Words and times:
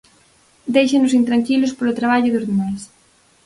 Déixanos 0.75 1.17
intranquilos 1.21 1.75
polo 1.77 1.97
traballo 1.99 2.29
dos 2.33 2.47
demais. 2.49 2.81